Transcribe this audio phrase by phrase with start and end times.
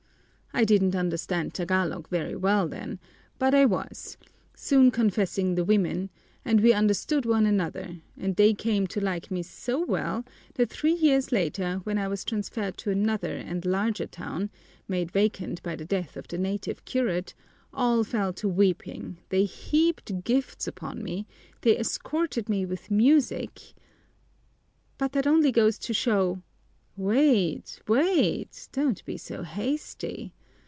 [0.53, 2.99] I didn't understand Tagalog very well then,
[3.39, 4.17] but I was,
[4.53, 6.09] soon confessing the women,
[6.43, 10.25] and we understood one another and they came to like me so well
[10.55, 14.49] that three years later, when I was transferred to another and larger town,
[14.89, 17.33] made vacant by the death of the native curate,
[17.73, 21.25] all fell to weeping, they heaped gifts upon me,
[21.61, 23.73] they escorted me with music"
[24.99, 26.41] "But that only goes to show"
[26.97, 28.67] "Wait, wait!
[28.73, 30.33] Don't be so hasty!